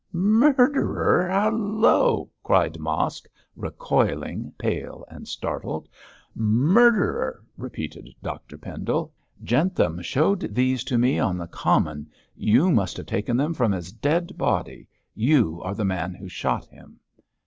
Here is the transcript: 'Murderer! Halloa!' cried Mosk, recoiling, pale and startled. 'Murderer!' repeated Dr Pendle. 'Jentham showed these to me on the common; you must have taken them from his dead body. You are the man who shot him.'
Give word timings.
'Murderer! 0.11 1.27
Halloa!' 1.29 2.25
cried 2.41 2.79
Mosk, 2.79 3.27
recoiling, 3.55 4.51
pale 4.57 5.05
and 5.09 5.27
startled. 5.27 5.87
'Murderer!' 6.33 7.43
repeated 7.55 8.09
Dr 8.23 8.57
Pendle. 8.57 9.13
'Jentham 9.43 10.01
showed 10.01 10.55
these 10.55 10.83
to 10.85 10.97
me 10.97 11.19
on 11.19 11.37
the 11.37 11.45
common; 11.45 12.09
you 12.35 12.71
must 12.71 12.97
have 12.97 13.05
taken 13.05 13.37
them 13.37 13.53
from 13.53 13.73
his 13.73 13.91
dead 13.91 14.35
body. 14.39 14.87
You 15.13 15.61
are 15.61 15.75
the 15.75 15.85
man 15.85 16.15
who 16.15 16.27
shot 16.27 16.65
him.' 16.65 16.99